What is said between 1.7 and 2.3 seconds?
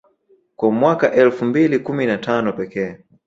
kumi na